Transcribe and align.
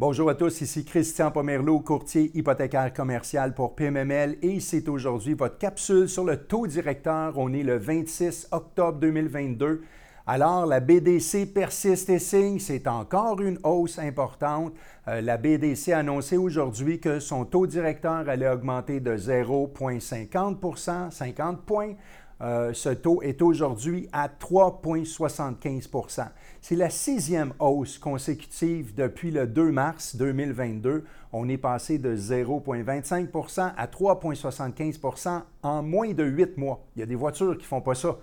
Bonjour 0.00 0.30
à 0.30 0.36
tous, 0.36 0.60
ici 0.60 0.84
Christian 0.84 1.32
Pomerleau, 1.32 1.80
courtier 1.80 2.30
hypothécaire 2.32 2.92
commercial 2.92 3.52
pour 3.52 3.74
PMML 3.74 4.36
et 4.42 4.60
c'est 4.60 4.88
aujourd'hui 4.88 5.34
votre 5.34 5.58
capsule 5.58 6.08
sur 6.08 6.22
le 6.22 6.36
taux 6.36 6.68
directeur. 6.68 7.32
On 7.36 7.52
est 7.52 7.64
le 7.64 7.78
26 7.78 8.46
octobre 8.52 9.00
2022. 9.00 9.82
Alors, 10.24 10.66
la 10.66 10.78
BDC 10.78 11.52
persiste 11.52 12.10
et 12.10 12.20
signe, 12.20 12.60
c'est 12.60 12.86
encore 12.86 13.40
une 13.40 13.58
hausse 13.64 13.98
importante. 13.98 14.72
Euh, 15.08 15.20
la 15.20 15.36
BDC 15.36 15.90
a 15.90 15.98
annoncé 15.98 16.36
aujourd'hui 16.36 17.00
que 17.00 17.18
son 17.18 17.44
taux 17.44 17.66
directeur 17.66 18.28
allait 18.28 18.48
augmenter 18.48 19.00
de 19.00 19.16
0,50% 19.16 21.10
50 21.10 21.62
points. 21.62 21.94
Euh, 22.40 22.72
ce 22.72 22.90
taux 22.90 23.20
est 23.22 23.42
aujourd'hui 23.42 24.08
à 24.12 24.28
3,75% 24.28 26.28
C'est 26.60 26.76
la 26.76 26.88
sixième 26.88 27.52
hausse 27.58 27.98
consécutive 27.98 28.94
depuis 28.94 29.32
le 29.32 29.48
2 29.48 29.72
mars 29.72 30.14
2022. 30.14 31.04
On 31.32 31.48
est 31.48 31.58
passé 31.58 31.98
de 31.98 32.16
0,25% 32.16 33.72
à 33.76 33.86
3,75% 33.86 35.42
en 35.62 35.82
moins 35.82 36.12
de 36.12 36.24
huit 36.24 36.56
mois. 36.56 36.86
Il 36.94 37.00
y 37.00 37.02
a 37.02 37.06
des 37.06 37.16
voitures 37.16 37.56
qui 37.56 37.64
ne 37.64 37.68
font 37.68 37.80
pas 37.80 37.96
ça. 37.96 38.16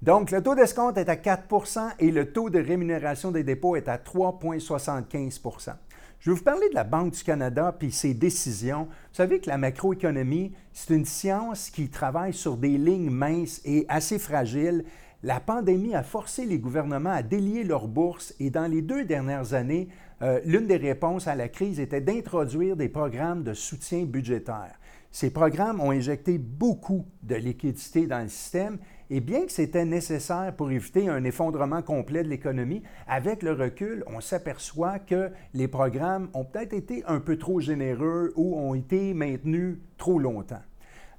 Donc, 0.00 0.30
le 0.30 0.40
taux 0.42 0.54
d'escompte 0.54 0.96
est 0.96 1.08
à 1.08 1.16
4% 1.16 1.90
et 1.98 2.12
le 2.12 2.32
taux 2.32 2.50
de 2.50 2.60
rémunération 2.60 3.32
des 3.32 3.42
dépôts 3.42 3.74
est 3.74 3.88
à 3.88 3.96
3,75 3.96 5.40
je 6.20 6.30
vais 6.30 6.36
vous 6.36 6.42
parler 6.42 6.68
de 6.68 6.74
la 6.74 6.84
Banque 6.84 7.12
du 7.12 7.22
Canada 7.22 7.74
puis 7.78 7.92
ses 7.92 8.12
décisions. 8.12 8.86
Vous 8.86 9.14
savez 9.14 9.38
que 9.38 9.48
la 9.48 9.56
macroéconomie, 9.56 10.52
c'est 10.72 10.94
une 10.94 11.04
science 11.04 11.70
qui 11.70 11.88
travaille 11.90 12.34
sur 12.34 12.56
des 12.56 12.76
lignes 12.76 13.10
minces 13.10 13.60
et 13.64 13.86
assez 13.88 14.18
fragiles. 14.18 14.84
La 15.22 15.38
pandémie 15.38 15.94
a 15.94 16.02
forcé 16.02 16.44
les 16.44 16.58
gouvernements 16.58 17.12
à 17.12 17.22
délier 17.22 17.62
leurs 17.62 17.86
bourses 17.86 18.34
et 18.40 18.50
dans 18.50 18.66
les 18.66 18.82
deux 18.82 19.04
dernières 19.04 19.54
années, 19.54 19.88
euh, 20.22 20.40
l'une 20.44 20.66
des 20.66 20.76
réponses 20.76 21.28
à 21.28 21.36
la 21.36 21.48
crise 21.48 21.78
était 21.78 22.00
d'introduire 22.00 22.76
des 22.76 22.88
programmes 22.88 23.44
de 23.44 23.54
soutien 23.54 24.04
budgétaire. 24.04 24.74
Ces 25.12 25.30
programmes 25.30 25.80
ont 25.80 25.92
injecté 25.92 26.36
beaucoup 26.36 27.06
de 27.22 27.36
liquidités 27.36 28.06
dans 28.06 28.22
le 28.22 28.28
système 28.28 28.78
et 29.10 29.20
bien 29.20 29.46
que 29.46 29.52
c'était 29.52 29.84
nécessaire 29.84 30.52
pour 30.56 30.70
éviter 30.70 31.08
un 31.08 31.24
effondrement 31.24 31.82
complet 31.82 32.22
de 32.22 32.28
l'économie, 32.28 32.82
avec 33.06 33.42
le 33.42 33.52
recul, 33.52 34.04
on 34.06 34.20
s'aperçoit 34.20 34.98
que 34.98 35.30
les 35.54 35.68
programmes 35.68 36.28
ont 36.34 36.44
peut-être 36.44 36.74
été 36.74 37.02
un 37.06 37.20
peu 37.20 37.38
trop 37.38 37.60
généreux 37.60 38.32
ou 38.36 38.58
ont 38.58 38.74
été 38.74 39.14
maintenus 39.14 39.78
trop 39.96 40.18
longtemps. 40.18 40.62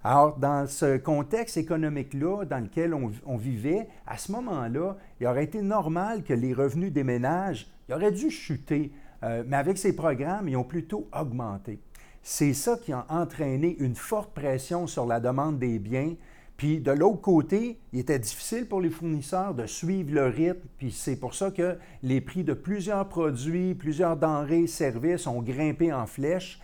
Alors, 0.04 0.38
dans 0.38 0.66
ce 0.66 0.98
contexte 0.98 1.58
économique-là 1.58 2.46
dans 2.46 2.60
lequel 2.60 2.94
on, 2.94 3.38
vivait, 3.38 3.88
à 4.08 4.18
ce 4.18 4.32
moment-là, 4.32 4.96
il 5.20 5.28
aurait 5.28 5.44
été 5.44 5.62
normal 5.62 6.24
que 6.24 6.34
les 6.34 6.54
revenus 6.54 6.94
des 6.94 7.04
ménages 7.04 7.68
auraient 7.92 8.12
dû 8.12 8.30
chuter, 8.30 8.94
euh, 9.24 9.44
mais 9.46 9.58
avec 9.58 9.78
ces 9.78 9.94
programmes, 9.94 10.48
ils 10.48 10.56
ont 10.56 10.64
plutôt 10.64 11.10
augmenté. 11.12 11.82
C'est 12.22 12.54
ça 12.54 12.78
qui 12.78 12.94
a 12.94 13.06
entraîné 13.10 13.76
une 13.80 13.96
forte 13.96 14.34
pression 14.34 14.88
sur 14.88 15.06
la 15.06 15.20
demande 15.20 15.60
des 15.60 15.80
biens, 15.80 16.14
puis 16.60 16.82
de 16.82 16.92
l'autre 16.92 17.22
côté, 17.22 17.80
il 17.94 18.00
était 18.00 18.20
difficile 18.20 18.68
pour 18.68 18.82
les 18.82 18.90
fournisseurs 18.90 19.54
de 19.54 19.66
suivre 19.66 20.14
le 20.14 20.26
rythme, 20.26 20.68
puis 20.78 20.92
c'est 20.92 21.16
pour 21.16 21.34
ça 21.34 21.52
que 21.52 21.78
les 22.04 22.20
prix 22.20 22.44
de 22.44 22.52
plusieurs 22.52 23.08
produits, 23.08 23.76
plusieurs 23.76 24.18
denrées, 24.18 24.68
services 24.68 25.26
ont 25.26 25.42
grimpé 25.42 25.94
en 25.94 26.06
flèche. 26.06 26.60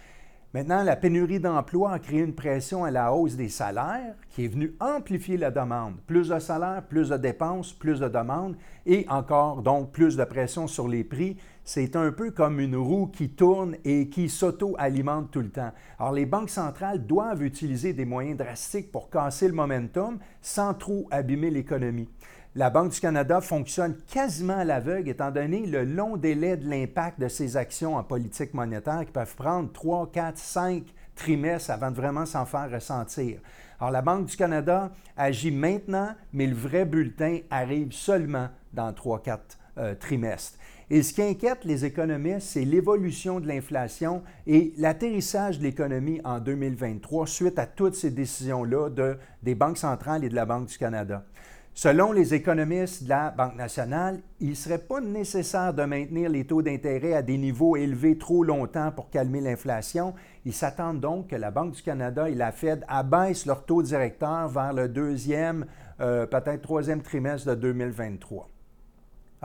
Maintenant, 0.54 0.84
la 0.84 0.98
pénurie 0.98 1.40
d'emplois 1.40 1.94
a 1.94 2.00
créé 2.00 2.20
une 2.20 2.36
pression 2.36 2.84
à 2.84 2.92
la 2.92 3.14
hausse 3.14 3.38
des 3.38 3.48
salaires 3.48 4.16
qui 4.32 4.44
est 4.44 4.50
venue 4.50 4.76
amplifier 4.82 5.38
la 5.38 5.50
demande. 5.50 5.96
Plus 6.08 6.28
de 6.28 6.40
salaires, 6.40 6.84
plus 6.84 7.08
de 7.08 7.18
dépenses, 7.18 7.72
plus 7.72 8.02
de 8.02 8.10
demandes 8.10 8.58
et 8.86 9.06
encore 9.08 9.62
donc 9.62 9.94
plus 9.94 10.18
de 10.18 10.26
pression 10.26 10.68
sur 10.68 10.90
les 10.90 11.06
prix 11.06 11.38
c'est 11.66 11.96
un 11.96 12.12
peu 12.12 12.30
comme 12.30 12.60
une 12.60 12.76
roue 12.76 13.08
qui 13.08 13.30
tourne 13.30 13.76
et 13.84 14.08
qui 14.08 14.30
s'auto-alimente 14.30 15.32
tout 15.32 15.42
le 15.42 15.50
temps. 15.50 15.72
Alors, 16.00 16.14
les 16.14 16.28
banques 16.28 16.52
centrales 16.52 17.06
doivent 17.06 17.44
utiliser 17.44 17.92
des 17.92 18.06
moyens 18.06 18.38
drastiques 18.38 18.92
pour 18.92 19.10
casser 19.10 19.48
le 19.48 19.54
momentum 19.56 20.20
sans 20.44 20.76
trop 20.76 21.08
abîmer 21.10 21.50
l'économie. 21.50 22.08
La 22.54 22.70
Banque 22.70 22.92
du 22.92 23.00
Canada 23.00 23.42
fonctionne 23.42 23.98
quasiment 24.08 24.60
à 24.60 24.64
l'aveugle 24.64 25.10
étant 25.10 25.32
donné 25.32 25.66
le 25.66 25.84
long 25.84 26.18
délai 26.18 26.56
de 26.56 26.70
l'impact 26.70 27.20
de 27.20 27.28
ses 27.28 27.58
actions 27.58 27.96
en 27.98 28.04
politique 28.04 28.54
monétaire 28.54 29.04
qui 29.04 29.12
peuvent 29.12 29.36
prendre 29.36 29.74
3, 29.74 30.12
4, 30.14 30.38
5 30.38 30.84
trimestres 31.16 31.72
avant 31.72 31.90
de 31.90 31.96
vraiment 31.96 32.28
s'en 32.28 32.46
faire 32.46 32.70
ressentir. 32.72 33.40
Alors, 33.80 33.92
la 33.92 34.04
Banque 34.04 34.28
du 34.28 34.38
Canada 34.38 34.92
agit 35.18 35.52
maintenant, 35.52 36.14
mais 36.32 36.46
le 36.46 36.56
vrai 36.56 36.86
bulletin 36.86 37.40
arrive 37.50 37.92
seulement 37.92 38.50
dans 38.72 38.94
3, 38.94 39.24
4 39.24 39.58
euh. 39.78 39.94
Et 40.92 41.02
ce 41.02 41.14
qui 41.14 41.22
inquiète 41.24 41.66
les 41.66 41.84
économistes, 41.84 42.48
c'est 42.48 42.66
l'évolution 42.66 43.40
de 43.40 43.48
l'inflation 43.48 44.22
et 44.46 44.72
l'atterrissage 44.78 45.58
de 45.58 45.64
l'économie 45.64 46.22
en 46.24 46.40
2023 46.40 47.26
suite 47.26 47.58
à 47.58 47.66
toutes 47.66 47.96
ces 47.96 48.12
décisions-là 48.12 48.90
de, 48.90 49.18
des 49.42 49.56
banques 49.56 49.80
centrales 49.80 50.24
et 50.24 50.30
de 50.30 50.36
la 50.36 50.46
Banque 50.46 50.68
du 50.68 50.78
Canada. 50.78 51.26
Selon 51.78 52.14
les 52.14 52.34
économistes 52.34 53.04
de 53.04 53.10
la 53.10 53.32
Banque 53.32 53.58
nationale, 53.58 54.22
il 54.40 54.52
ne 54.52 54.56
serait 54.56 54.78
pas 54.78 55.02
nécessaire 55.02 55.74
de 55.74 55.84
maintenir 55.84 56.30
les 56.30 56.46
taux 56.46 56.62
d'intérêt 56.62 57.14
à 57.14 57.22
des 57.22 57.38
niveaux 57.38 57.76
élevés 57.76 58.18
trop 58.18 58.46
longtemps 58.46 58.94
pour 58.94 59.10
calmer 59.10 59.42
l'inflation. 59.42 60.14
Ils 60.46 60.54
s'attendent 60.54 61.02
donc 61.02 61.28
que 61.28 61.36
la 61.36 61.52
Banque 61.52 61.74
du 61.74 61.82
Canada 61.82 62.30
et 62.30 62.36
la 62.36 62.54
Fed 62.54 62.86
abaissent 62.88 63.46
leur 63.46 63.66
taux 63.66 63.82
directeur 63.82 64.48
vers 64.48 64.72
le 64.72 64.88
deuxième, 64.88 65.66
euh, 66.00 66.26
peut-être 66.26 66.62
troisième 66.62 67.02
trimestre 67.02 67.50
de 67.50 67.56
2023. 67.56 68.55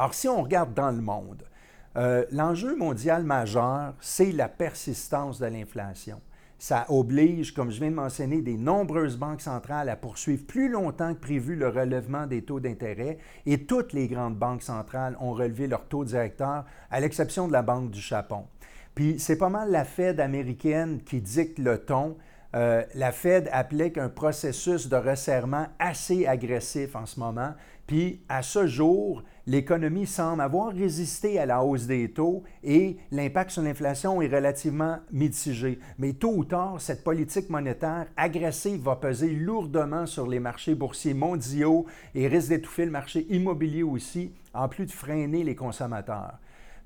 Alors, 0.00 0.14
si 0.14 0.28
on 0.28 0.42
regarde 0.42 0.72
dans 0.72 0.90
le 0.90 1.02
monde, 1.02 1.42
euh, 1.98 2.24
l'enjeu 2.32 2.74
mondial 2.74 3.22
majeur, 3.22 3.92
c'est 4.00 4.32
la 4.32 4.48
persistance 4.48 5.38
de 5.38 5.44
l'inflation. 5.44 6.22
Ça 6.58 6.86
oblige, 6.88 7.52
comme 7.52 7.70
je 7.70 7.80
viens 7.80 7.90
de 7.90 7.96
mentionner, 7.96 8.40
des 8.40 8.56
nombreuses 8.56 9.18
banques 9.18 9.42
centrales 9.42 9.90
à 9.90 9.96
poursuivre 9.96 10.46
plus 10.46 10.70
longtemps 10.70 11.12
que 11.12 11.20
prévu 11.20 11.54
le 11.54 11.68
relèvement 11.68 12.26
des 12.26 12.40
taux 12.40 12.60
d'intérêt 12.60 13.18
et 13.44 13.66
toutes 13.66 13.92
les 13.92 14.08
grandes 14.08 14.38
banques 14.38 14.62
centrales 14.62 15.18
ont 15.20 15.34
relevé 15.34 15.66
leur 15.66 15.84
taux 15.84 16.06
directeur, 16.06 16.64
à 16.90 16.98
l'exception 16.98 17.46
de 17.46 17.52
la 17.52 17.60
Banque 17.60 17.90
du 17.90 18.00
Japon. 18.00 18.46
Puis 18.94 19.18
c'est 19.18 19.36
pas 19.36 19.50
mal 19.50 19.70
la 19.70 19.84
Fed 19.84 20.18
américaine 20.18 21.02
qui 21.04 21.20
dicte 21.20 21.58
le 21.58 21.76
ton. 21.76 22.16
Euh, 22.54 22.82
la 22.94 23.12
Fed 23.12 23.48
applique 23.52 23.96
un 23.96 24.08
processus 24.08 24.88
de 24.88 24.96
resserrement 24.96 25.68
assez 25.78 26.26
agressif 26.26 26.96
en 26.96 27.06
ce 27.06 27.20
moment. 27.20 27.54
Puis 27.86 28.22
à 28.28 28.42
ce 28.42 28.66
jour, 28.66 29.22
l'économie 29.46 30.06
semble 30.06 30.42
avoir 30.42 30.72
résisté 30.72 31.38
à 31.38 31.46
la 31.46 31.62
hausse 31.62 31.86
des 31.86 32.10
taux 32.10 32.42
et 32.64 32.96
l'impact 33.12 33.50
sur 33.50 33.62
l'inflation 33.62 34.20
est 34.20 34.32
relativement 34.32 34.98
mitigé. 35.12 35.78
Mais 35.98 36.12
tôt 36.12 36.32
ou 36.34 36.44
tard, 36.44 36.80
cette 36.80 37.04
politique 37.04 37.50
monétaire 37.50 38.06
agressive 38.16 38.82
va 38.82 38.96
peser 38.96 39.30
lourdement 39.30 40.06
sur 40.06 40.26
les 40.26 40.40
marchés 40.40 40.74
boursiers 40.74 41.14
mondiaux 41.14 41.86
et 42.14 42.26
risque 42.26 42.48
d'étouffer 42.48 42.84
le 42.84 42.90
marché 42.90 43.26
immobilier 43.30 43.82
aussi, 43.84 44.32
en 44.54 44.68
plus 44.68 44.86
de 44.86 44.92
freiner 44.92 45.44
les 45.44 45.54
consommateurs. 45.54 46.38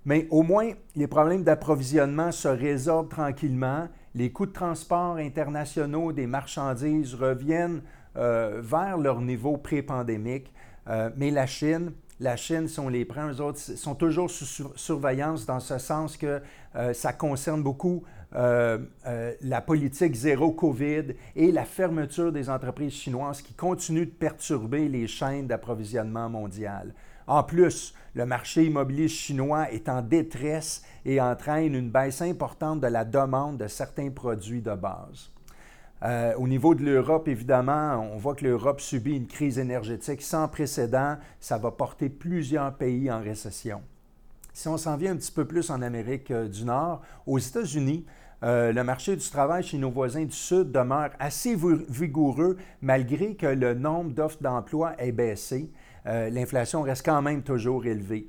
Mais 0.05 0.27
au 0.31 0.43
moins, 0.43 0.71
les 0.97 1.07
problèmes 1.07 1.45
d'approvisionnement 1.45 2.31
se 2.31 2.49
résorbent 2.49 3.09
tranquillement. 3.09 3.89
Les 4.17 4.31
coûts 4.31 4.47
de 4.47 4.53
transport 4.53 5.17
internationaux 5.17 6.13
des 6.13 6.29
marchandises 6.29 7.15
reviennent 7.15 7.83
euh, 8.17 8.61
vers 8.63 8.97
leur 8.97 9.21
niveau 9.21 9.57
pré-pandémique. 9.57 10.53
Euh, 10.87 11.11
mais 11.17 11.33
la 11.33 11.47
Chine, 11.47 11.91
la 12.21 12.37
Chine, 12.37 12.69
si 12.69 12.79
on 12.79 12.89
les 12.89 13.05
prend, 13.05 13.29
eux 13.29 13.41
autres, 13.41 13.59
sont 13.59 13.97
toujours 13.97 14.31
sous 14.31 14.71
surveillance 14.77 15.47
dans 15.47 15.59
ce 15.59 15.79
sens 15.79 16.17
que 16.17 16.41
euh, 16.77 16.93
ça 16.93 17.13
concerne 17.13 17.63
beaucoup 17.63 18.05
la 18.37 19.61
politique 19.65 20.13
zéro 20.15 20.51
COVID 20.51 21.15
et 21.37 21.53
la 21.53 21.65
fermeture 21.65 22.33
des 22.33 22.51
entreprises 22.51 22.93
chinoises 22.93 23.41
qui 23.41 23.55
continuent 23.55 24.07
de 24.07 24.11
perturber 24.11 24.89
les 24.89 25.07
chaînes 25.07 25.47
d'approvisionnement 25.47 26.29
mondiales. 26.29 26.93
En 27.27 27.43
plus, 27.43 27.95
le 28.15 28.27
marché 28.27 28.65
immobilier 28.65 29.09
chinois 29.09 29.71
est 29.73 29.89
en 29.89 30.03
détresse 30.03 30.83
et 31.05 31.21
entraîne 31.21 31.75
une 31.75 31.91
baisse 31.91 32.23
importante 32.23 32.81
de 32.81 32.87
la 32.87 33.05
demande 33.05 33.59
de 33.59 33.67
certains 33.67 34.11
produits 34.11 34.63
de 34.63 34.75
base. 34.75 35.31
Euh, 36.05 36.35
au 36.37 36.47
niveau 36.47 36.75
de 36.75 36.85
l'Europe, 36.85 37.29
évidemment, 37.29 37.97
on 38.13 38.19
voit 38.19 38.35
que 38.35 38.45
l'Europe 38.45 38.81
subit 38.81 39.17
une 39.17 39.27
crise 39.27 39.59
énergétique 39.59 40.21
sans 40.21 40.49
précédent. 40.49 41.17
Ça 41.41 41.57
va 41.57 41.71
porter 41.71 42.11
plusieurs 42.11 42.75
pays 42.75 43.11
en 43.11 43.21
récession. 43.21 43.81
Si 44.53 44.69
on 44.69 44.77
s'en 44.77 44.97
vient 44.97 45.13
un 45.13 45.17
petit 45.17 45.33
peu 45.33 45.47
plus 45.47 45.71
en 45.71 45.81
Amérique 45.81 46.31
euh, 46.31 46.47
du 46.47 46.65
Nord, 46.65 47.01
aux 47.27 47.39
États-Unis, 47.39 48.05
euh, 48.43 48.73
le 48.73 48.85
marché 48.85 49.17
du 49.17 49.31
travail 49.31 49.63
chez 49.63 49.79
nos 49.79 49.91
voisins 49.91 50.25
du 50.25 50.37
Sud 50.37 50.71
demeure 50.71 51.11
assez 51.19 51.57
vigoureux 51.89 52.59
malgré 52.83 53.35
que 53.35 53.47
le 53.47 53.73
nombre 53.73 54.13
d'offres 54.13 54.43
d'emploi 54.43 54.93
ait 54.99 55.13
baissé. 55.13 55.71
L'inflation 56.05 56.83
reste 56.83 57.05
quand 57.05 57.23
même 57.23 57.43
toujours 57.43 57.87
élevée 57.87 58.29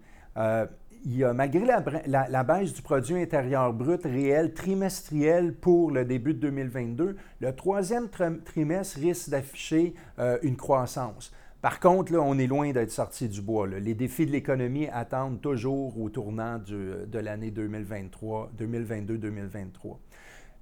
malgré 1.34 1.66
la, 2.08 2.44
baisse 2.44 2.74
du 2.74 2.82
produit 2.82 3.22
intérieur 3.22 3.74
brut 3.74 4.04
réel 4.04 4.54
trimestriel 4.54 5.54
pour 5.54 5.92
le 5.92 6.06
début 6.06 6.34
de 6.34 6.40
2022, 6.40 7.16
le 7.42 7.56
troisième 7.56 8.10
trimestre 8.44 9.00
risque 9.00 9.30
d'afficher 9.30 9.94
euh, 10.20 10.38
une 10.42 10.58
croissance. 10.58 11.32
Par 11.62 11.80
contre, 11.80 12.14
là, 12.14 12.22
on 12.22 12.38
est 12.38 12.48
loin 12.48 12.72
d'être 12.72 12.92
sorti 12.92 13.28
du 13.28 13.42
bois. 13.42 13.68
Les 13.68 13.96
défis 13.96 14.26
de 14.26 14.32
l'économie 14.32 14.88
attendent 14.88 15.42
toujours 15.42 16.00
au 16.00 16.10
tournant 16.10 16.60
de 16.60 17.20
l'année 17.20 17.50
2023, 17.50 18.52
2022-2023. 18.60 19.98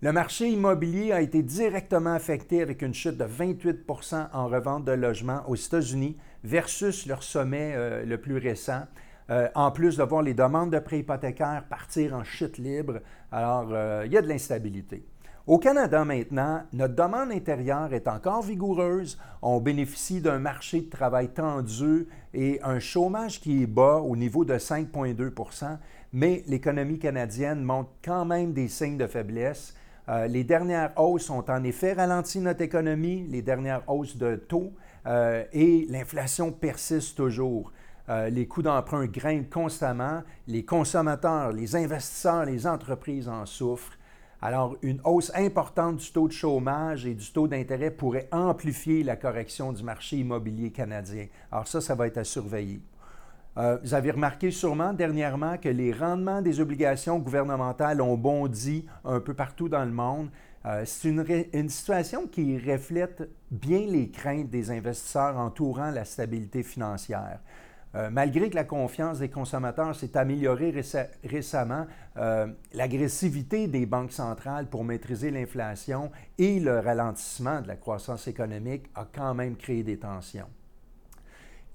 Le 0.02 0.12
marché 0.12 0.50
immobilier 0.50 1.14
a 1.14 1.22
été 1.22 1.42
directement 1.42 2.14
affecté 2.14 2.62
avec 2.62 2.82
une 2.82 2.94
chute 2.94 3.18
de 3.18 3.24
28% 3.24 4.28
en 4.34 4.48
revente 4.48 4.84
de 4.84 4.92
logements 4.92 5.44
aux 5.48 5.56
États-Unis 5.56 6.18
versus 6.44 7.06
leur 7.06 7.24
sommet 7.24 7.74
euh, 7.76 8.06
le 8.06 8.18
plus 8.20 8.38
récent. 8.38 8.84
Euh, 9.30 9.48
en 9.56 9.72
plus 9.72 9.98
de 9.98 10.04
voir 10.04 10.22
les 10.22 10.34
demandes 10.34 10.72
de 10.72 10.80
prêts 10.80 11.00
hypothécaires 11.00 11.64
partir 11.70 12.14
en 12.14 12.24
chute 12.24 12.58
libre, 12.58 13.00
alors 13.32 13.70
euh, 13.72 14.04
il 14.06 14.12
y 14.12 14.18
a 14.18 14.22
de 14.22 14.28
l'instabilité. 14.28 15.06
Au 15.48 15.60
Canada 15.60 16.06
maintenant, 16.06 16.64
notre 16.74 16.96
demande 16.96 17.32
intérieure 17.32 17.94
est 17.94 18.08
encore 18.08 18.42
vigoureuse. 18.42 19.18
On 19.42 19.60
bénéficie 19.60 20.22
d'un 20.22 20.40
marché 20.40 20.82
de 20.82 20.90
travail 20.90 21.30
tendu 21.30 22.08
et 22.34 22.60
un 22.64 22.80
chômage 22.80 23.42
qui 23.42 23.64
est 23.64 23.68
bas 23.68 23.98
au 23.98 24.16
niveau 24.16 24.46
de 24.46 24.56
5,2% 24.56 25.78
mais 26.14 26.44
l'économie 26.48 27.00
canadienne 27.00 27.64
montre 27.64 27.90
quand 28.06 28.24
même 28.24 28.54
des 28.54 28.68
signes 28.68 28.98
de 28.98 29.08
faiblesse. 29.08 29.76
Euh, 30.10 30.28
les 30.28 30.44
dernières 30.44 30.92
hausses 31.00 31.30
ont 31.30 31.46
en 31.48 31.64
effet 31.64 31.94
ralenti 31.94 32.40
notre 32.40 32.62
économie, 32.62 33.26
les 33.30 33.42
dernières 33.42 33.84
hausses 33.88 34.18
de 34.18 34.36
taux, 34.36 34.72
et 35.52 35.86
l'inflation 35.90 36.54
persiste 36.54 37.18
toujours. 37.18 37.74
Euh, 38.10 38.30
les 38.30 38.48
coûts 38.48 38.62
d'emprunt 38.62 39.06
grimpent 39.06 39.50
constamment, 39.50 40.24
les 40.48 40.66
consommateurs, 40.66 41.54
les 41.54 41.76
investisseurs, 41.76 42.46
les 42.46 42.68
entreprises 42.68 43.30
en 43.30 43.46
souffrent. 43.46 43.98
Alors, 44.42 44.76
une 44.82 45.00
hausse 45.06 45.32
importante 45.36 45.98
du 45.98 46.12
taux 46.12 46.28
de 46.28 46.34
chômage 46.34 47.06
et 47.06 47.14
du 47.14 47.32
taux 47.32 47.48
d'intérêt 47.48 47.92
pourrait 47.92 48.28
amplifier 48.34 49.04
la 49.04 49.16
correction 49.16 49.72
du 49.72 49.84
marché 49.84 50.18
immobilier 50.18 50.70
canadien. 50.72 51.28
Alors 51.50 51.66
ça, 51.66 51.80
ça 51.80 51.96
va 51.96 52.08
être 52.08 52.18
à 52.18 52.26
surveiller. 52.26 52.82
Euh, 53.58 53.78
vous 53.84 53.94
avez 53.94 54.12
remarqué 54.12 54.50
sûrement 54.50 54.94
dernièrement 54.94 55.58
que 55.58 55.70
les 55.70 55.92
rendements 55.92 56.42
des 56.42 56.60
obligations 56.60 57.20
gouvernementales 57.20 58.02
ont 58.02 58.18
bondi 58.18 58.86
un 59.06 59.20
peu 59.20 59.34
partout 59.34 59.70
dans 59.70 59.86
le 59.86 59.92
monde. 59.92 60.30
Euh, 60.66 60.84
c'est 60.86 61.10
une, 61.10 61.70
situation 61.70 62.26
qui 62.28 62.58
reflète 62.58 63.30
bien 63.52 63.86
les 63.86 64.10
craintes 64.10 64.50
des 64.50 64.72
investisseurs 64.72 65.38
entourant 65.38 65.92
la 65.92 66.06
stabilité 66.06 66.64
financière. 66.64 67.40
Euh, 67.96 68.10
malgré 68.10 68.50
que 68.50 68.56
la 68.56 68.64
confiance 68.64 69.20
des 69.20 69.30
consommateurs 69.30 69.94
s'est 69.94 70.18
améliorée 70.18 70.74
récemment, 71.24 71.86
l'agressivité 72.74 73.68
des 73.68 73.86
banques 73.86 74.14
centrales 74.14 74.66
pour 74.66 74.84
maîtriser 74.84 75.30
l'inflation 75.30 76.12
et 76.40 76.60
le 76.60 76.80
ralentissement 76.80 77.62
de 77.62 77.68
la 77.68 77.76
croissance 77.76 78.28
économique 78.28 78.90
a 78.96 79.06
quand 79.14 79.36
même 79.36 79.56
créé 79.56 79.84
des 79.84 80.00
tensions. 80.00 80.48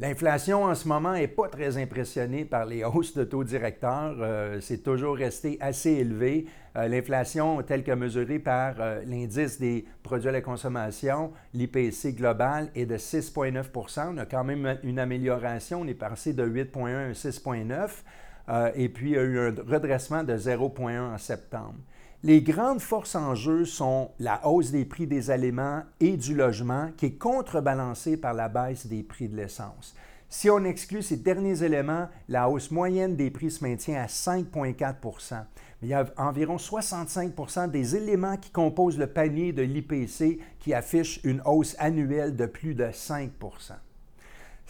L'inflation 0.01 0.63
en 0.63 0.77
ce 0.77 0.87
moment 0.87 1.15
n'est 1.15 1.27
pas 1.27 1.49
très 1.49 1.77
impressionnée 1.77 2.45
par 2.45 2.67
les 2.67 2.85
hausses 2.85 3.15
de 3.15 3.25
taux 3.25 3.43
directeurs. 3.43 4.15
Euh, 4.21 4.61
c'est 4.61 4.85
toujours 4.85 5.17
resté 5.17 5.59
assez 5.61 5.91
élevé. 5.91 6.47
Euh, 6.77 6.87
l'inflation, 6.87 7.61
telle 7.65 7.83
que 7.83 7.91
mesurée 7.91 8.39
par 8.39 8.77
euh, 8.79 9.03
l'indice 9.05 9.59
des 9.59 9.85
produits 10.05 10.29
à 10.29 10.33
la 10.33 10.41
consommation, 10.41 11.33
l'IPC 11.53 12.15
global, 12.15 12.71
est 12.77 12.87
de 12.87 12.97
6,9% 12.97 14.11
On 14.13 14.19
a 14.19 14.27
quand 14.27 14.45
même 14.45 14.79
une 14.85 15.01
amélioration. 15.01 15.81
On 15.81 15.87
est 15.89 15.95
passé 15.95 16.33
de 16.33 16.47
8,1 16.47 17.11
à 17.11 17.13
6,9 17.13 18.73
et 18.77 18.89
puis 18.89 19.11
il 19.11 19.15
y 19.15 19.19
a 19.19 19.23
eu 19.23 19.39
un 19.41 19.55
redressement 19.67 20.23
de 20.23 20.35
0,1 20.35 21.15
en 21.15 21.19
septembre. 21.19 21.75
Les 22.25 22.43
grandes 22.43 22.81
forces 22.81 23.15
en 23.15 23.37
jeu 23.37 23.65
sont 23.65 24.11
la 24.19 24.45
hausse 24.47 24.73
des 24.73 24.85
prix 24.85 25.07
des 25.07 25.31
aliments 25.31 25.83
et 26.01 26.17
du 26.17 26.35
logement 26.35 26.91
qui 26.97 27.07
est 27.07 27.19
contrebalancée 27.19 28.17
par 28.17 28.35
la 28.35 28.49
baisse 28.49 28.89
des 28.89 29.05
prix 29.05 29.29
de 29.29 29.37
l'essence. 29.37 29.95
Si 30.29 30.51
on 30.51 30.65
exclut 30.65 31.03
ces 31.03 31.17
derniers 31.17 31.63
éléments, 31.63 32.09
la 32.29 32.51
hausse 32.51 32.73
moyenne 32.73 33.15
des 33.15 33.31
prix 33.31 33.53
se 33.53 33.65
maintient 33.65 34.03
à 34.03 34.07
5,4 34.07 35.45
il 35.81 35.89
y 35.89 35.95
a 35.95 36.07
environ 36.17 36.57
65% 36.57 37.71
des 37.71 37.95
éléments 37.95 38.37
qui 38.37 38.51
composent 38.51 38.99
le 38.99 39.07
panier 39.07 39.53
de 39.53 39.63
l'IPC 39.63 40.41
qui 40.59 40.75
affichent 40.75 41.21
une 41.23 41.41
hausse 41.45 41.77
annuelle 41.79 42.35
de 42.35 42.47
plus 42.47 42.75
de 42.75 42.89
5 42.93 43.31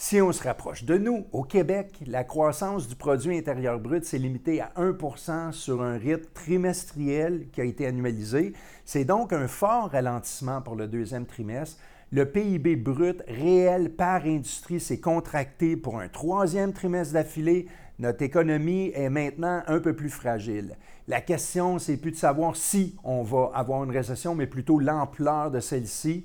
si 0.01 0.23
on 0.23 0.31
se 0.31 0.45
rapproche 0.45 0.85
de 0.85 0.97
nous, 0.97 1.27
au 1.33 1.43
Québec, 1.43 1.99
la 2.07 2.23
croissance 2.23 2.87
du 2.87 2.95
produit 2.95 3.37
intérieur 3.37 3.81
brut 3.81 4.05
s'est 4.05 4.19
limitée 4.19 4.61
à 4.61 4.71
1% 4.77 5.51
sur 5.51 5.83
un 5.83 5.99
rythme 5.99 6.31
trimestriel 6.35 7.49
qui 7.51 7.61
a 7.61 7.65
été 7.65 7.85
annualisé. 7.85 8.53
C'est 8.85 9.05
donc 9.05 9.33
un 9.33 9.49
fort 9.49 9.91
ralentissement 9.91 10.63
pour 10.63 10.77
le 10.77 10.87
deuxième 10.87 11.27
trimestre. 11.27 11.79
Le 12.13 12.27
PIB 12.27 12.77
brut 12.77 13.25
réel 13.27 13.91
par 13.91 14.25
industrie 14.25 14.79
s'est 14.79 15.01
contracté 15.01 15.77
pour 15.77 15.99
un 15.99 16.09
troisième 16.09 16.73
trimestre 16.73 17.15
d'affilée. 17.15 17.67
Notre 17.99 18.23
économie 18.23 18.93
est 18.95 19.11
maintenant 19.11 19.65
un 19.67 19.81
peu 19.81 19.97
plus 19.97 20.11
fragile. 20.11 20.77
La 21.09 21.21
question, 21.21 21.81
c'est 21.81 21.97
plus 21.97 22.13
de 22.13 22.17
savoir 22.17 22.55
si 22.55 22.95
on 23.03 23.25
va 23.25 23.51
avoir 23.53 23.83
une 23.83 23.91
récession, 23.91 24.37
mais 24.37 24.47
plutôt 24.47 24.79
l'ampleur 24.79 25.51
de 25.51 25.59
celle-ci. 25.59 26.25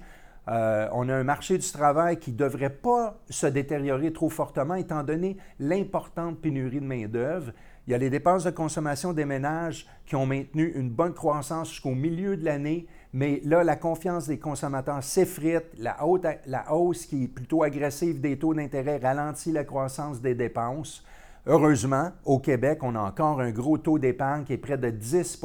Euh, 0.50 0.88
on 0.92 1.08
a 1.08 1.16
un 1.16 1.24
marché 1.24 1.58
du 1.58 1.72
travail 1.72 2.20
qui 2.20 2.32
ne 2.32 2.38
devrait 2.38 2.70
pas 2.70 3.18
se 3.30 3.48
détériorer 3.48 4.12
trop 4.12 4.30
fortement 4.30 4.76
étant 4.76 5.04
donné 5.04 5.38
l'importante 5.60 6.40
pénurie 6.40 6.82
de 6.82 6.86
main-d'œuvre. 6.86 7.52
Il 7.88 7.92
y 7.92 7.94
a 7.94 7.98
les 7.98 8.10
dépenses 8.10 8.44
de 8.44 8.52
consommation 8.52 9.14
des 9.14 9.26
ménages 9.26 9.88
qui 10.06 10.16
ont 10.16 10.26
maintenu 10.26 10.72
une 10.76 10.90
bonne 10.90 11.14
croissance 11.14 11.70
jusqu'au 11.70 11.96
milieu 11.96 12.38
de 12.38 12.46
l'année, 12.46 12.88
mais 13.14 13.42
là, 13.46 13.64
la 13.64 13.76
confiance 13.76 14.28
des 14.28 14.40
consommateurs 14.40 15.04
s'effrite. 15.04 15.66
La, 15.78 15.98
la 16.46 16.74
hausse 16.74 17.06
qui 17.06 17.26
est 17.26 17.28
plutôt 17.28 17.64
agressive 17.64 18.22
des 18.22 18.38
taux 18.38 18.54
d'intérêt 18.54 18.98
ralentit 18.98 19.52
la 19.52 19.64
croissance 19.64 20.22
des 20.22 20.34
dépenses. 20.34 21.04
Heureusement, 21.46 22.12
au 22.24 22.40
Québec, 22.40 22.80
on 22.84 22.96
a 22.96 23.02
encore 23.02 23.42
un 23.42 23.52
gros 23.52 23.78
taux 23.78 24.00
d'épargne 24.00 24.46
qui 24.46 24.54
est 24.54 24.58
près 24.58 24.78
de 24.78 24.90
10 24.90 25.42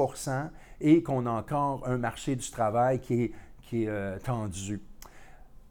et 0.80 1.02
qu'on 1.02 1.26
a 1.26 1.30
encore 1.30 1.82
un 1.88 1.98
marché 1.98 2.36
du 2.36 2.48
travail 2.52 3.00
qui 3.00 3.24
est 3.24 3.32
qui 3.68 3.84
est 3.84 3.88
euh, 3.88 4.18
tendu. 4.18 4.80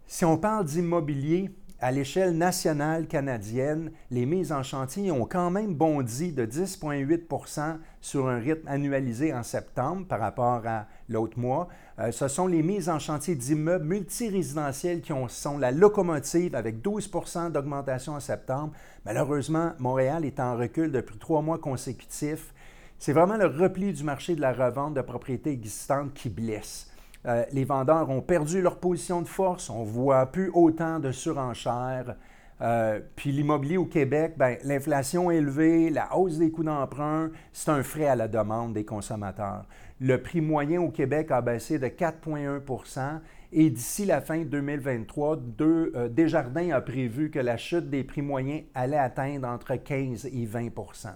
Si 0.05 0.23
on 0.23 0.37
parle 0.37 0.65
d'immobilier, 0.65 1.51
à 1.79 1.91
l'échelle 1.91 2.35
nationale 2.35 3.05
canadienne, 3.05 3.91
les 4.09 4.25
mises 4.25 4.51
en 4.51 4.63
chantier 4.63 5.11
ont 5.11 5.25
quand 5.25 5.51
même 5.51 5.75
bondi 5.75 6.31
de 6.31 6.43
10,8 6.43 7.77
sur 8.01 8.27
un 8.27 8.39
rythme 8.39 8.67
annualisé 8.67 9.31
en 9.31 9.43
septembre 9.43 10.07
par 10.07 10.19
rapport 10.19 10.65
à 10.65 10.87
l'autre 11.07 11.37
mois. 11.37 11.67
Euh, 11.99 12.11
ce 12.11 12.27
sont 12.27 12.47
les 12.47 12.63
mises 12.63 12.89
en 12.89 12.97
chantier 12.97 13.35
d'immeubles 13.35 13.85
multirésidentiels 13.85 15.01
qui 15.01 15.13
sont 15.27 15.59
la 15.59 15.71
locomotive 15.71 16.55
avec 16.55 16.81
12% 16.81 17.51
d'augmentation 17.51 18.13
en 18.13 18.19
septembre. 18.19 18.73
Malheureusement, 19.05 19.73
Montréal 19.77 20.25
est 20.25 20.39
en 20.39 20.57
recul 20.57 20.91
depuis 20.91 21.19
trois 21.19 21.43
mois 21.43 21.59
consécutifs. 21.59 22.55
C'est 22.97 23.13
vraiment 23.13 23.37
le 23.37 23.45
repli 23.45 23.93
du 23.93 24.03
marché 24.03 24.35
de 24.35 24.41
la 24.41 24.51
revente 24.51 24.95
de 24.95 25.01
propriétés 25.01 25.51
existantes 25.51 26.13
qui 26.15 26.29
blesse. 26.29 26.89
Euh, 27.27 27.43
les 27.51 27.65
vendeurs 27.65 28.09
ont 28.09 28.21
perdu 28.21 28.61
leur 28.61 28.77
position 28.79 29.21
de 29.21 29.27
force, 29.27 29.69
on 29.69 29.83
ne 29.83 29.89
voit 29.89 30.27
plus 30.27 30.49
autant 30.53 30.99
de 30.99 31.11
surenchères. 31.11 32.15
Euh, 32.61 32.99
puis 33.15 33.31
l'immobilier 33.31 33.77
au 33.77 33.85
Québec, 33.85 34.33
ben, 34.37 34.57
l'inflation 34.63 35.29
élevée, 35.29 35.89
la 35.89 36.17
hausse 36.17 36.37
des 36.37 36.49
coûts 36.49 36.63
d'emprunt, 36.63 37.29
c'est 37.53 37.69
un 37.69 37.83
frais 37.83 38.07
à 38.07 38.15
la 38.15 38.27
demande 38.27 38.73
des 38.73 38.85
consommateurs. 38.85 39.65
Le 39.99 40.21
prix 40.21 40.41
moyen 40.41 40.81
au 40.81 40.89
Québec 40.89 41.29
a 41.31 41.41
baissé 41.41 41.77
de 41.77 41.87
4,1% 41.87 43.19
et 43.51 43.69
d'ici 43.69 44.05
la 44.05 44.21
fin 44.21 44.43
2023, 44.43 45.37
deux, 45.37 45.91
euh, 45.95 46.09
Desjardins 46.09 46.71
a 46.71 46.81
prévu 46.81 47.29
que 47.29 47.39
la 47.39 47.57
chute 47.57 47.89
des 47.89 48.03
prix 48.03 48.21
moyens 48.21 48.63
allait 48.73 48.97
atteindre 48.97 49.47
entre 49.47 49.75
15 49.75 50.25
et 50.25 50.45
20% 50.45 51.09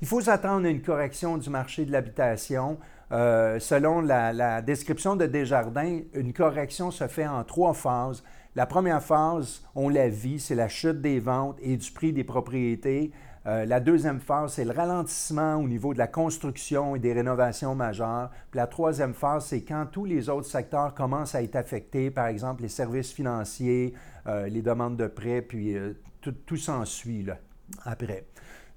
Il 0.00 0.08
faut 0.08 0.20
s'attendre 0.20 0.66
à 0.66 0.70
une 0.70 0.82
correction 0.82 1.38
du 1.38 1.48
marché 1.48 1.84
de 1.84 1.92
l'habitation. 1.92 2.78
Euh, 3.12 3.58
selon 3.58 4.00
la, 4.00 4.62
description 4.62 5.16
de 5.16 5.26
Desjardins, 5.26 6.00
une 6.14 6.32
correction 6.32 6.90
se 6.90 7.06
fait 7.08 7.26
en 7.26 7.44
trois 7.44 7.74
phases. 7.74 8.24
La 8.56 8.66
première 8.66 9.02
phase, 9.02 9.62
on 9.74 9.88
la 9.88 10.08
vit, 10.08 10.40
c'est 10.40 10.54
la 10.54 10.68
chute 10.68 11.00
des 11.00 11.20
ventes 11.20 11.58
et 11.60 11.76
du 11.76 11.90
prix 11.90 12.12
des 12.12 12.24
propriétés. 12.24 13.12
Euh, 13.46 13.66
la 13.66 13.80
deuxième 13.80 14.20
phase, 14.20 14.54
c'est 14.54 14.64
le 14.64 14.70
ralentissement 14.70 15.56
au 15.56 15.68
niveau 15.68 15.92
de 15.92 15.98
la 15.98 16.06
construction 16.06 16.96
et 16.96 17.00
des 17.00 17.12
rénovations 17.12 17.74
majeures. 17.74 18.30
Puis 18.50 18.58
la 18.58 18.66
troisième 18.66 19.14
phase, 19.14 19.46
c'est 19.46 19.62
quand 19.62 19.86
tous 19.90 20.04
les 20.04 20.28
autres 20.28 20.46
secteurs 20.46 20.94
commencent 20.94 21.34
à 21.34 21.42
être 21.42 21.56
affectés, 21.56 22.10
par 22.10 22.28
exemple 22.28 22.62
les 22.62 22.68
services 22.68 23.12
financiers, 23.12 23.94
euh, 24.26 24.46
les 24.48 24.62
demandes 24.62 24.96
de 24.96 25.06
prêts, 25.06 25.42
puis 25.42 25.76
tout, 26.20 26.32
tout 26.46 26.56
s'ensuit 26.56 27.26
après. 27.84 28.26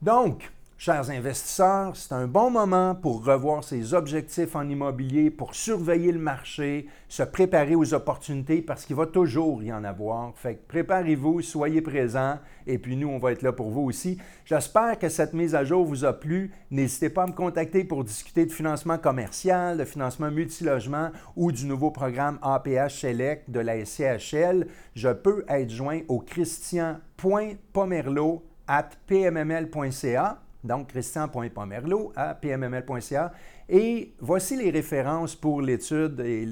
Donc, 0.01 0.51
Chers 0.77 1.09
investisseurs, 1.09 1.95
c'est 1.95 2.11
un 2.11 2.27
bon 2.27 2.51
moment 2.51 2.95
pour 2.95 3.23
revoir 3.23 3.63
ses 3.63 3.93
objectifs 3.93 4.57
en 4.57 4.67
immobilier, 4.67 5.31
pour 5.31 5.55
surveiller 5.55 6.11
le 6.11 6.19
marché, 6.19 6.87
se 7.07 7.23
préparer 7.23 7.75
aux 7.75 7.93
opportunités 7.93 8.61
parce 8.61 8.85
qu'il 8.85 8.97
va 8.97 9.05
toujours 9.05 9.63
y 9.63 9.71
en 9.71 9.85
avoir. 9.85 10.33
Fait 10.35 10.55
que 10.55 10.67
préparez-vous, 10.67 11.41
soyez 11.41 11.81
présents 11.81 12.39
et 12.67 12.77
puis 12.77 12.97
nous, 12.97 13.07
on 13.07 13.19
va 13.19 13.31
être 13.31 13.41
là 13.41 13.53
pour 13.53 13.69
vous 13.69 13.83
aussi. 13.83 14.17
J'espère 14.43 14.99
que 14.99 15.07
cette 15.07 15.33
mise 15.33 15.55
à 15.55 15.63
jour 15.63 15.85
vous 15.85 16.03
a 16.03 16.11
plu. 16.11 16.51
N'hésitez 16.71 17.09
pas 17.09 17.23
à 17.23 17.27
me 17.27 17.31
contacter 17.31 17.85
pour 17.85 18.03
discuter 18.03 18.45
de 18.45 18.51
financement 18.51 18.97
commercial, 18.97 19.77
de 19.77 19.85
financement 19.85 20.29
multilogement 20.29 21.11
ou 21.37 21.53
du 21.53 21.67
nouveau 21.67 21.89
programme 21.89 22.37
APH 22.41 22.89
Select 22.89 23.49
de 23.49 23.61
la 23.61 23.85
SCHL. 23.85 24.67
Je 24.93 25.09
peux 25.09 25.45
être 25.47 25.69
joint 25.69 26.01
au 26.09 26.19
christian.pomerlo 26.19 28.43
at 28.67 28.89
pmml.ca 29.07 30.41
donc 30.65 30.87
christian.pomerlo 30.87 32.11
à 32.15 32.35
pmml.ca. 32.35 33.31
Et 33.69 34.13
voici 34.19 34.55
les 34.55 34.69
références 34.69 35.35
pour 35.35 35.61
l'étude 35.61 36.19
et 36.19 36.47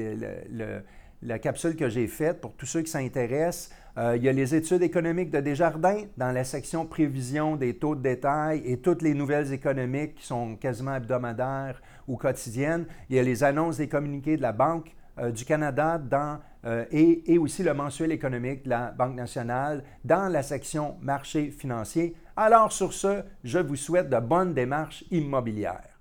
la 1.21 1.39
capsule 1.39 1.75
que 1.75 1.89
j'ai 1.89 2.07
faite 2.07 2.41
pour 2.41 2.53
tous 2.53 2.65
ceux 2.65 2.81
qui 2.81 2.91
s'intéressent. 2.91 3.71
Euh, 3.97 4.17
il 4.17 4.23
y 4.23 4.29
a 4.29 4.33
les 4.33 4.55
études 4.55 4.81
économiques 4.81 5.29
de 5.29 5.39
Desjardins 5.39 6.05
dans 6.17 6.31
la 6.31 6.43
section 6.43 6.85
prévision 6.85 7.55
des 7.55 7.75
taux 7.75 7.95
de 7.95 8.01
détail 8.01 8.63
et 8.65 8.77
toutes 8.77 9.03
les 9.03 9.13
nouvelles 9.13 9.53
économiques 9.53 10.15
qui 10.15 10.25
sont 10.25 10.55
quasiment 10.55 10.95
hebdomadaires 10.95 11.79
ou 12.07 12.17
quotidiennes. 12.17 12.85
Il 13.09 13.15
y 13.15 13.19
a 13.19 13.23
les 13.23 13.43
annonces 13.43 13.77
des 13.77 13.87
communiqués 13.87 14.35
de 14.35 14.41
la 14.41 14.51
Banque 14.51 14.95
du 15.31 15.45
Canada 15.45 15.97
dans, 15.97 16.39
euh, 16.65 16.85
et, 16.91 17.33
et, 17.33 17.37
aussi 17.37 17.61
le 17.63 17.73
mensuel 17.73 18.11
économique 18.11 18.63
de 18.63 18.69
la 18.69 18.91
Banque 18.91 19.15
nationale 19.15 19.83
dans 20.03 20.31
la 20.31 20.43
section 20.43 20.95
marché 21.01 21.51
financier. 21.51 22.15
Alors 22.35 22.71
sur 22.71 22.93
ce, 22.93 23.23
je 23.43 23.59
vous 23.59 23.75
souhaite 23.75 24.09
de 24.09 24.19
bonnes 24.19 24.53
démarches 24.53 25.03
immobilières. 25.11 25.92